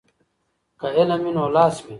که 0.79 0.87
علم 0.97 1.19
وي 1.25 1.31
نو 1.37 1.45
لاس 1.55 1.75
وي. 1.81 1.89